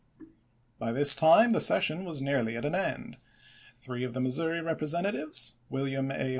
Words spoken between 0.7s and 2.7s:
By this time the session was nearly at